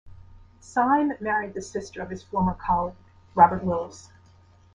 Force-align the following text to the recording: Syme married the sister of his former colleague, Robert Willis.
Syme 0.59 1.13
married 1.19 1.53
the 1.53 1.61
sister 1.61 2.01
of 2.01 2.09
his 2.09 2.23
former 2.23 2.55
colleague, 2.55 2.95
Robert 3.35 3.63
Willis. 3.63 4.09